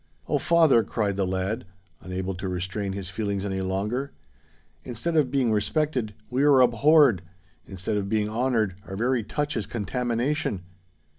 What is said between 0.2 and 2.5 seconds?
"O father!" cried the lad, unable to